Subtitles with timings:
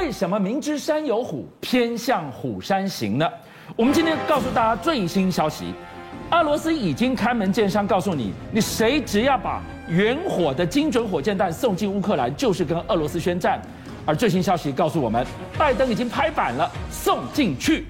[0.00, 3.28] 为什么明知山有虎，偏向虎山行呢？
[3.76, 5.74] 我们今天告诉大家最新消息，
[6.30, 13.60] 俄罗斯已经开门见山告诉你，你谁只要把远火的精准火箭弹送进乌克兰，就是跟俄罗斯宣战。
[14.06, 15.24] 而最新消息告诉我们，
[15.58, 17.84] 拜登已经拍板了，送进去，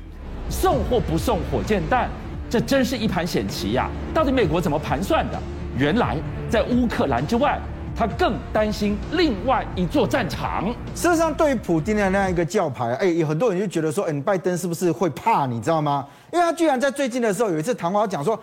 [0.49, 2.11] 送或不送火箭弹，
[2.51, 3.89] 这真是一盘险棋呀！
[4.13, 5.41] 到底美国怎么盘算的？
[5.79, 6.17] 原来
[6.51, 7.57] 在乌克兰之外。
[8.01, 10.75] 他更担心另外一座战场。
[10.95, 15.45] 事实上，对于普京的那样一个叫牌，哎，有很多人就觉得说，哎，拜登是不是会怕？
[15.45, 16.09] 你知道吗？
[16.33, 18.43] 因为他居然在最近的时候有一次谈话讲说，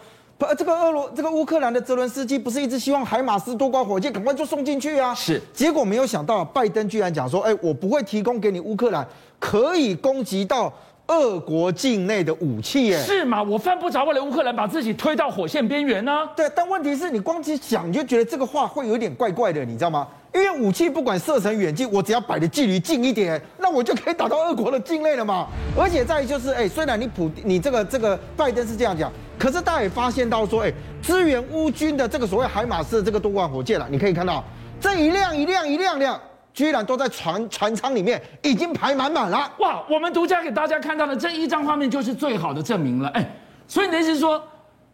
[0.55, 5.11] 这个俄罗这个乌克兰的泽伦斯基不是一直希望海马斯多管火箭赶快就送进去啊？
[5.15, 5.41] 是。
[5.55, 9.03] 结果没有想到，拜登居然讲说，哎，我不会提供给你乌克兰
[9.39, 10.71] 可以攻击到。
[11.07, 13.41] 俄国境内的武器，哎，是吗？
[13.41, 16.11] 我犯不着为了乌克兰把自己推到火线边缘呢？
[16.35, 20.07] 对，但问题是你光去想，你就觉得这个话会有点怪怪的，你知道吗？
[20.33, 25.47] 因为武器不管射程远近，我只要摆的距离近一点，那我就可以打到俄国的境内了嘛。
[25.79, 34.43] 而且再就是，哎，虽然你普你这个这个拜登是这样讲，可是大家也发现到说，哎，支援乌军的这个所谓海马斯的这个多管火箭了，你可以看到
[34.79, 36.19] 这一辆一辆一辆辆。
[36.57, 39.53] 居然都在船船舱里面已经排满满了！
[39.59, 43.07] 哇，我们独家给大家看到的这一张画面就是最好的证明了。
[43.09, 43.23] 哎，
[43.67, 44.41] 所以你的意思是说，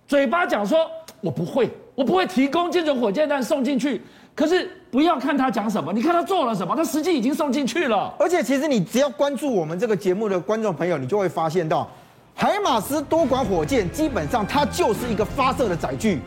[0.05, 0.85] 嘴巴讲说
[1.21, 4.01] 我不会，我不会提供这种火箭弹送进去，
[4.35, 8.13] 可是不要看他讲什么，你看他做了什么，他实际已经送进去了。
[8.19, 11.89] 而且其实你只要关注我们这个节目的观众朋友，你就会发现到，
[12.35, 16.19] 海马斯多管火箭基本上它就是一个发射的载具。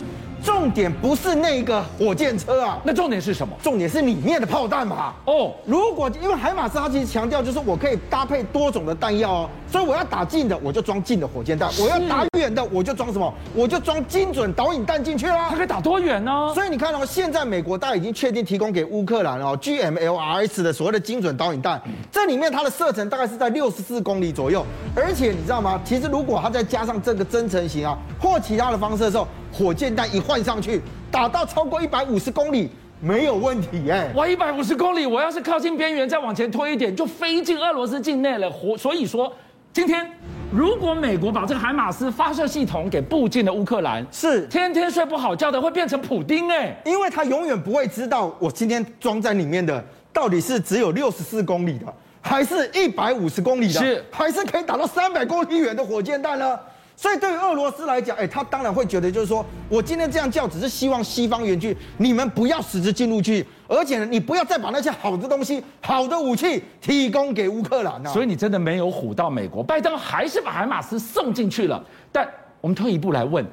[0.42, 3.56] 重点不是那个火箭车啊，那重点是什么？
[3.62, 5.12] 重点是里面的炮弹嘛。
[5.24, 13.32] 哦，如果因为海马斯它其实强调就是我可以搭配多种的弹药哦，所以我要打近的我就装近的火箭弹，我要打远的我就装什么？
[13.54, 15.48] 我就装精准导引弹进去啦。
[15.50, 16.52] 它可以打多远呢？
[16.54, 21.80] 所以你看哦，现在美国大家已经确定提供给乌克兰哦，GMLRS 的所谓的精准导引弹，
[22.12, 24.64] 这里面它的射程大概是在六十四公里左右，
[24.94, 25.80] 而且你知道吗？
[25.84, 29.26] 其实如果它再加上这个增程型啊或其他的方式的时候。
[29.56, 32.70] 火箭弹一换上去，打到超过一百五十公里
[33.00, 34.12] 没有问题哎！
[34.14, 38.50] 哇，一百五十公里，我要是靠近边缘再往前推一点，就飞进俄罗斯境内了。
[38.50, 39.32] 火，所以说，
[39.72, 40.06] 今天
[40.52, 49.82] 如果美国把这个海马斯发射系统给布进了乌克兰，是天天睡不好觉的会变成普丁哎，因为他永远不会知道我今天装在里面的
[50.12, 51.86] 到底是只有六十四公里的，
[52.20, 56.58] 还是一百五十公里的，是还是可以打到三百公里远的火箭弹呢？
[56.98, 68.10] 所以对于俄罗斯来讲，哎，他当然会觉得，就是说我今天这样叫，只是希望西方援军你们不要使之进入去，而且呢，你不要再把那些好的东西、好的武器提供给乌克兰啊。
[68.10, 71.84] 所以你真的没有唬到美国，拜登还是把海马斯送进去了。
[72.10, 72.26] 但
[72.62, 73.44] 我们退一步来问，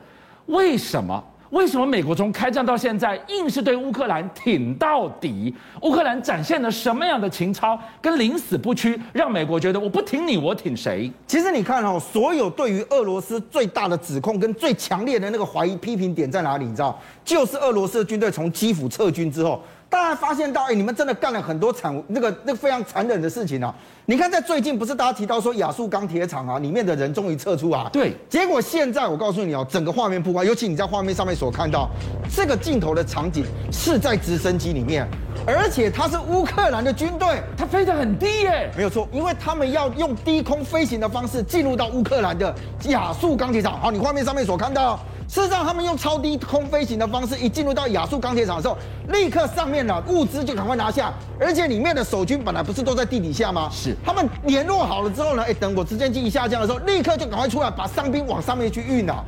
[0.46, 1.22] 为什么？
[1.54, 5.54] 为什么美国从开战到现在，硬是对乌克兰挺到底？
[5.82, 11.12] 乌克兰展现了什么样的情操跟宁死不屈，让美国觉得我不挺你，我挺谁？
[11.28, 16.66] 其实你看哦，所有对于俄罗斯最大的指控跟最强烈的那个怀疑批评点在哪里？
[16.66, 19.62] 你知道，就是俄罗斯的军队从基辅撤军之后。
[19.94, 23.72] 大家发现到，哎，你们真的干了很多惨那个那个非常残忍的事情啊！
[24.08, 27.88] 你看，在最近不是大家提到说亚速钢铁厂啊，里面的人终于撤出啊？
[27.94, 28.16] 对。
[28.28, 31.88] 结果现在我告诉你哦，整个画面曝光，尤其你在画面上面所看到
[32.36, 35.08] 这个镜头的场景是在直升机里面，
[35.46, 38.72] 而且它是乌克兰的军队，它飞得很低耶。
[38.76, 42.52] 没有错，因为他们要用低空飞行的方式进入到乌克兰的
[42.86, 43.80] 亚速钢铁厂。
[43.80, 45.00] 好，你画面上面所看到。
[45.28, 48.78] 事实上，他们用超低空飞行的方式，一进入到亚速钢铁厂的时候，
[49.10, 53.70] 立刻上面的物资就赶快拿下，而且里面的守军本来不是都在地底下吗？
[53.72, 53.96] 是。
[54.06, 59.24] 他们联络好了之后呢，哎，等我直升机一下降的时候，立刻就赶快出来把伤兵往上面去运了。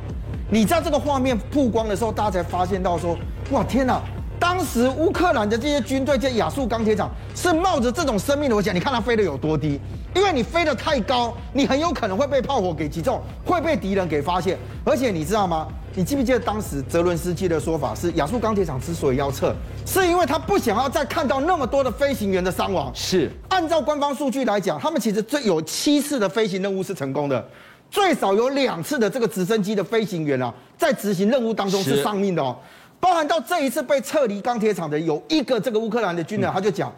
[0.48, 3.16] 你在这个画面曝光的时候，大家才发现到说，
[3.50, 4.00] 哇，天哪！
[4.38, 9.80] 当时乌克兰的这些军队在亚速钢铁厂是冒着这种生命的危险，你看它飞得有多低？
[10.14, 14.58] 因为你飞得太高，你很有可能会被炮火给击中，会被敌人给发现。
[14.84, 15.66] 而且你知道吗？
[15.96, 19.54] 你记不记得当时泽伦斯基的说法是，亚速钢铁厂之所以要撤，
[19.86, 22.92] 是因为他不想要再看到那么多的飞行员的伤亡。
[22.94, 27.42] 是，按照官方数据来讲，他们其实最有七次的飞行任务是成功的，
[27.90, 32.54] 最少有两次的这个直升机的飞行员啊，在执行任务当中是丧命的哦。
[33.00, 36.92] 包含到这一次被撤离钢铁厂的有一个这个乌克兰的军人，他就讲，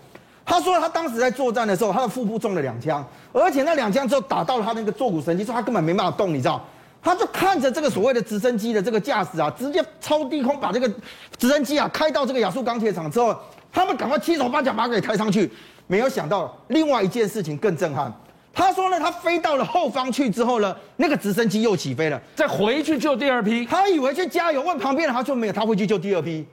[0.44, 6.60] 他说他当时在作战的时候，他的腹部中了两枪，而且那两枪之后打到了他那个坐骨神经，说他根本没办法动，你知道。
[7.02, 10.88] 他就看着这个所谓的直升机的这个驾驶啊，直接超低空把这个
[11.36, 13.34] 直升机啊开到这个亚速钢铁厂之后，
[13.72, 15.50] 他们赶快七手八脚把它给抬上去。
[15.86, 18.12] 没有想到另外一件事情更震撼。
[18.52, 23.64] 他说呢，他飞到了后方去之后呢，那个直升机又起飞了，再回去救第二批。
[23.64, 26.44] 他以为去加油，问旁边的，他说没有，他回去救第二批。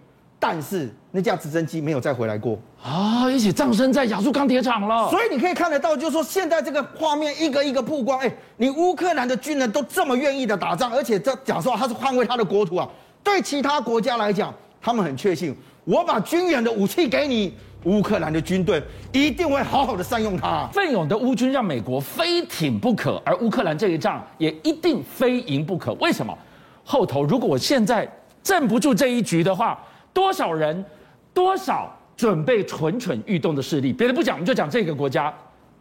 [0.47, 5.09] 但是那架直升机没有再回来过啊，一起葬身在亚速钢铁厂了。
[5.09, 12.87] 所以你可以看得到，就是说现在这个画面一个一个曝光，哎，你乌克兰的军人都这么愿意的打仗，而且这讲实话，他是捍卫他的国土啊。
[13.23, 17.51] 对其他国家来讲，他们很确信，我把军援的武器给你，
[17.85, 18.79] 乌克兰的军队
[19.11, 20.69] 一定会好好的善用它。
[20.71, 25.93] 奋勇的乌军让美国非挺不可，而乌克兰这一仗也一定非赢不可。
[25.93, 26.37] 为什么？
[26.83, 28.07] 后头如果我现在
[28.43, 29.83] 镇不住这一局的话，
[30.15, 30.83] 多少人，
[31.33, 33.91] 多少准备蠢蠢欲动的势力？
[33.91, 35.31] 别的不讲，我们就讲这个国家，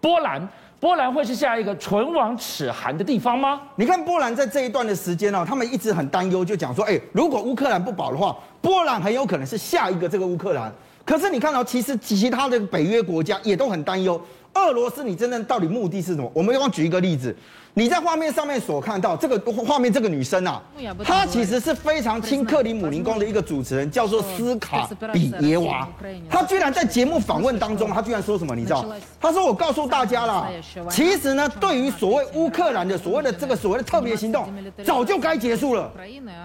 [0.00, 0.46] 波兰。
[0.80, 3.62] 波兰会是下一个唇亡齿寒的地方吗？
[3.76, 10.70] 你看波兰在这一段的时间呢，他们一直很担忧，就讲说，哎，如果乌克兰不保的话，波兰很有可能是下一个这个乌克兰。
[11.06, 14.20] 可是你看到，其实其他的北约国家也都很担忧，
[14.54, 16.30] 俄罗斯你真正到底目的是什么？
[16.34, 17.34] 我们要举一个例子。
[17.76, 20.62] 你在画面上面所看到这个画面，这个女生啊，
[21.02, 25.88] 她其实是非常亲克里姆林宫的一个主持人，叫做斯卡比耶娃。
[26.30, 28.54] 她居然在节目访问当中，她居然说什么？
[28.54, 28.86] 你知道？
[29.20, 30.48] 她说：“我告诉大家啦，
[30.88, 34.48] 其实呢，对于所谓乌克兰的所谓的这个所谓的特别行动，
[34.84, 35.90] 早就该结束了。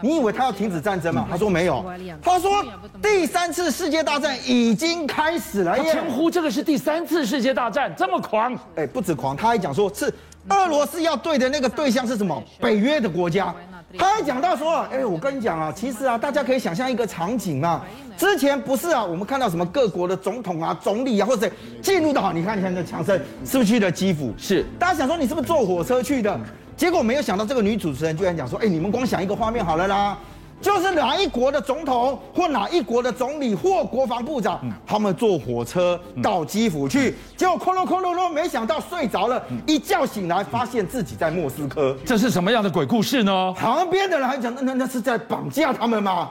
[0.01, 1.27] 你以为他要停止战争吗？
[1.29, 1.85] 她说没有。
[2.23, 2.65] 她说
[3.03, 5.77] 第三次世界大战已经开始了。
[5.91, 8.57] 称呼这个是第三次世界大战，这么狂？
[8.77, 10.11] 哎，不止狂，他还讲说是。”
[10.47, 12.41] 俄罗斯要对的那个对象是什么？
[12.61, 13.53] 北约的国家。
[13.97, 17.83] 他还讲到说，哎，我跟你讲啊，其实啊，大家可以想象一个场景啊，
[18.17, 21.51] 之前不是啊，我们看到什么各国的总统啊、总理啊，或者
[21.81, 24.33] 进入到，你看你看这强森是不是去了基辅？
[24.37, 24.65] 是。
[24.79, 26.39] 大家想说你是不是坐火车去的？
[26.77, 30.17] 结果没有想到这个女主持人居然讲说，哎，你们光想一个画面好了啦。
[30.61, 41.95] 就是哪一国的总统或哪一国的总理或国防部长，他们坐火车到基辅去，结果哐隆哐隆隆，没想到睡着了，一觉醒来发现自己在莫斯科。
[42.05, 43.53] 这是什么样的鬼故事呢？
[43.57, 46.29] 旁边的人还讲，那那那是在绑架他们吗？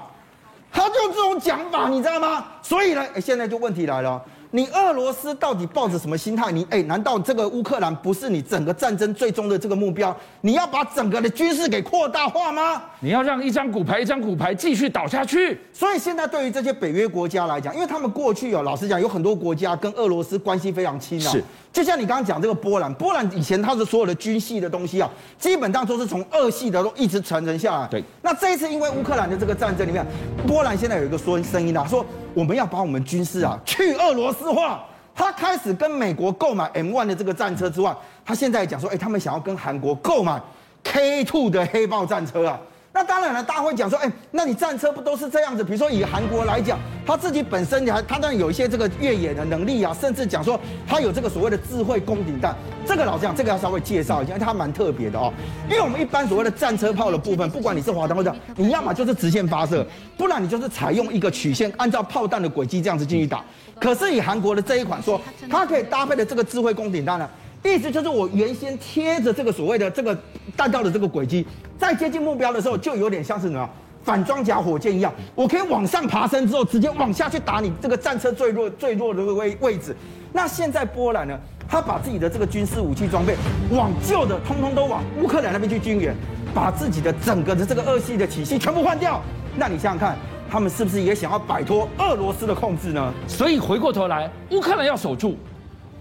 [0.71, 2.45] 他就这种讲法，你知道吗？
[2.63, 4.23] 所以呢，哎，现在就问题来了。
[4.51, 6.51] 你俄罗斯到底抱着什么心态？
[6.51, 10.17] 你哎，难道这个乌克兰不是你整个战争最终的这个目标？
[10.41, 12.83] 你要把整个的军事给扩大化吗？
[13.01, 15.59] 你要让一张骨牌一张骨牌继续倒下去？
[15.73, 21.31] 所以现在对于这些北约国家来讲，因为他们过去哦，老实讲，有很多国家跟俄罗斯关系非常亲啊。
[21.31, 21.45] 是。
[21.71, 25.09] 就像你刚刚讲这个波兰，波兰以前它的所有的军系的东西啊，
[25.39, 27.87] 基本上都是从俄系的都一直传承下来。
[27.89, 28.03] 对。
[28.23, 30.05] 那这一次因为乌克兰的这个战争里面，
[30.47, 32.05] 波兰现在有一个说声音啊，说
[32.39, 34.85] 我们要把我们军事啊去俄罗斯化。
[35.13, 37.93] 他开始跟美国购买 M1 的这个战车之外，
[38.25, 40.41] 他现在讲说，哎，他们想要跟韩国购买
[40.85, 42.57] K2 的黑豹战车啊。
[42.99, 45.63] 那当然了，大家会讲说，哎，那你战车不都是这样子？
[45.63, 52.57] 比如说以韩国来讲，他自己本身还他当然有一些这个越野的能力啊，甚至讲说他有这个所谓的智慧攻顶弹。
[52.85, 55.33] 这个老实讲，这个要稍微介绍一下，它蛮特别的哦。
[55.71, 59.87] 因为我们一般所谓的战车炮的部分，不管你是滑弹或者你要么就是直线发射，
[60.17, 63.45] 不然你就是采用一个曲线，按照炮弹的轨迹这样子进去打。
[63.79, 67.31] 可是以韩国的这一款说，它可以搭配的这个智慧攻顶弹呢，
[67.65, 70.17] 意思就是我原先贴着这个所谓的这个
[70.57, 71.47] 弹道的这个轨迹。
[71.79, 73.69] 在接近目标的时候，就有点像是什么
[74.03, 79.95] 反装甲火箭一样，我可以往上爬升之后，直接往下去打你这个战车最弱最弱的位位置。
[80.33, 81.39] 那现在波兰呢，
[81.69, 83.37] 他把自己的这个军事武器装备
[83.71, 86.15] 往旧的通通都往乌克兰那边去军援，
[86.55, 89.21] 把自己的整个的这个俄系的体系全部换掉。
[89.57, 90.17] 那你想想看，
[90.51, 93.13] 他们是不是也想要摆脱俄罗斯的控制呢？
[93.27, 95.37] 所以回过头来，乌克兰要守住，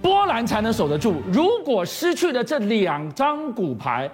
[0.02, 1.22] 波兰才能守得住。
[1.32, 4.10] 如果失去了这两张骨牌，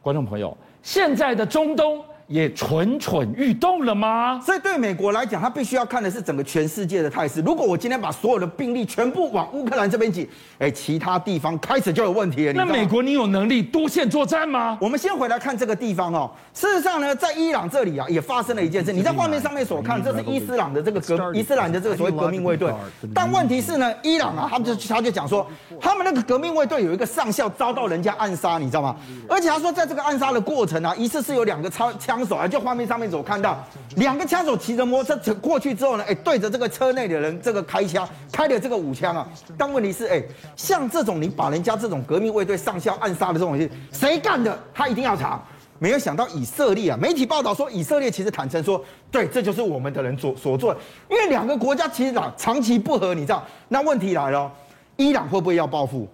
[0.00, 0.56] 观众朋友。
[0.82, 2.02] 现在的中东。
[2.30, 4.40] 也蠢蠢欲动了吗？
[4.40, 7.40] 所以对美国来讲，他必须要看的是整个全世界的态势。
[7.40, 12.52] 如果我今天把所有的兵力全部往乌克兰这边挤，哎，其他地方开始就有问题了。
[12.52, 14.78] 那美国，你有能力多线作战吗？
[14.80, 16.30] 我们先回来看这个地方哦。
[16.54, 18.92] 事实上呢，在伊朗这里啊，也发生了一件事。
[18.92, 22.72] 你在画面上面所看，这是伊斯兰的这个革伊斯兰的这个所谓革命卫队。
[23.12, 25.44] 但问题是呢，伊朗啊，他们就他就讲说，
[25.80, 28.94] 他们那个革命卫队有一个上校遭到人家暗杀，你知道吗？
[29.28, 32.19] 而且他说，在这个暗杀的过程啊，疑似是有两个枪枪。
[32.26, 33.62] 手啊，就画面上面所看到，
[33.96, 39.28] 两个枪手骑着摩托车过去之后呢，哎，对着这个车内的人这个开枪，开的这个五枪啊。
[39.58, 40.22] 但问题是，哎，
[40.56, 44.58] 像这种你把人家这种革命卫队上校暗杀的这种事，谁干的？
[44.74, 45.42] 他一定要查。
[45.82, 50.80] 没有想到以色列啊，媒体报道说，以色列其实坦诚说，对，这就是我们的人所所做的。
[51.08, 53.42] 因为两个国家其实长长期不和，你知道？
[53.68, 54.52] 那问题来了，
[54.96, 56.06] 伊朗会不会要报复？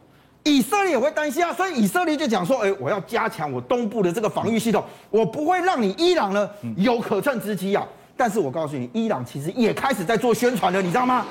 [0.46, 7.84] 以色列也会担心啊，所以以色列就讲说，哎，我要加强我东部的这个防御系统，我不会让你伊朗呢有可乘之机啊。
[8.16, 11.26] 但是我告诉你，伊朗其实也开始在做宣传了，你知道吗？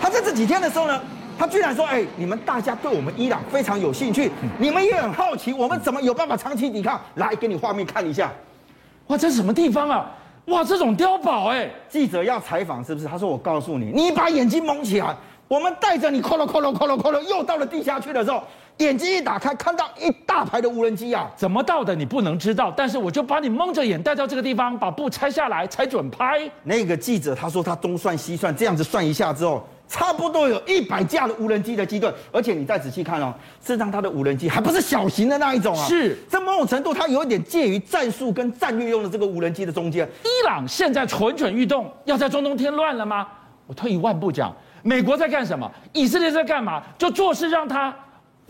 [0.00, 1.00] 他在这几天的时候呢，
[1.36, 7.00] 他居然说，哎，你们大家对我们伊朗非常有兴趣，你们也很好奇，我们怎么有办法长期抵抗？
[7.16, 8.32] 来，给你画面看一下，
[9.08, 10.08] 哇，这是什么地方啊？
[10.46, 11.70] 哇，这种碉堡哎、欸！
[11.88, 13.06] 记者要采访是不是？
[13.06, 15.14] 他说：“我告诉你，你把眼睛蒙起来，
[15.50, 18.40] 我们带着你，哐喽哐喽哐喽哐喽，又到了地下去的时候，
[18.76, 21.28] 眼睛一打开，看到一大排的无人机啊！
[21.34, 29.60] 怎么到的你不能知道，但是我就把你蒙着眼带到这个地方，把布拆下来才准拍。”那个记者他说他东算西算，这样子算一下之后。
[29.88, 40.08] 差不多有一百架的无人机的机队，而且你再仔细看哦，事实上它的无人机还不是小型的那一种啊，是在某种程度它有一点介于战术跟战略用的这个无人机的中间。
[40.22, 43.26] 伊朗现在蠢蠢欲动，要在中东添乱了吗？
[43.66, 45.70] 我退一万步讲，美国在干什么？
[45.92, 46.82] 以色列在干嘛？
[46.98, 47.94] 就做事让他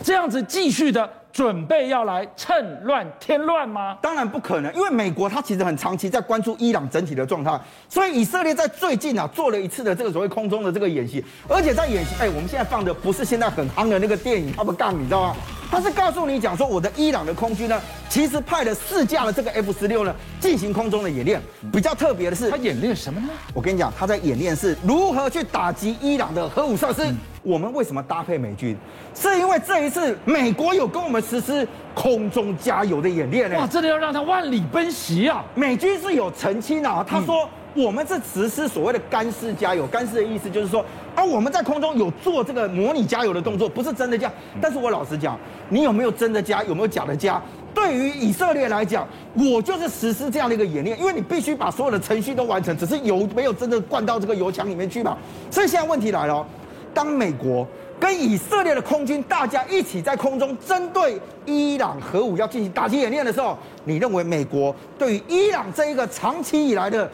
[0.02, 1.10] 这样子继续的。
[1.32, 3.96] 准备要来趁乱添乱吗？
[4.02, 7.58] 当然不可能，因为美国它其实很长期在关注伊朗整体的状态，
[7.88, 15.36] 所以以色列在最近啊做了一次的这个所谓空中的这个演习，而且在演习，哎，我们现在放的不是现在很夯的那个电影《Top Gun》，你知道吗？
[15.70, 21.40] 他是告诉你讲说，我的伊朗的空军呢，其实派了四架的这个 F 十六呢进行空中的演练。
[21.72, 23.28] 比较特别的是，他演练什么呢？
[23.54, 27.04] 我跟你讲，他在演练是如何去打击伊朗的核武设施。
[27.04, 28.76] 嗯我们为什么搭配美军？
[29.14, 33.56] 是因为这一次美国有跟我们实施空中加油的演练呢。
[33.58, 35.44] 哇，真的要让他万里奔袭啊！
[35.54, 40.84] 美军是有澄清啊，他说我们是实施所谓的干式加油，干式的意思就是说
[41.14, 44.30] 啊，我们在空中有做这个模拟加油的动作，不是真的加。
[44.60, 47.40] 但是我老实讲，你有没有真的加，有没有假的加？
[47.72, 55.16] 对于以色列来讲，我就是实施这样的一个演练，因为你必须把所有的程序都完成，只是油没有真的灌到这个油墙里面去嘛。
[55.50, 56.46] 所以现在问题来了。
[56.92, 57.64] 当美国
[58.00, 67.08] 跟以色列的空军大家一起在空中针对伊朗核武要进行打击演练的时候，你认为美国对于伊朗这一个长期以来的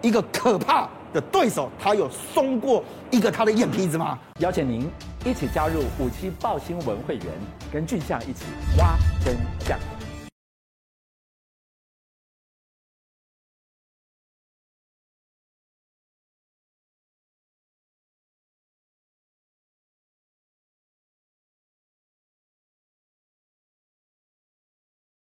[0.00, 4.18] 一个可怕的对手，他有松过一个他的眼皮子吗？
[4.38, 4.90] 邀请您
[5.26, 7.26] 一起加入五七报新闻会员，
[7.70, 8.44] 跟俊相一起
[8.78, 9.78] 挖真相。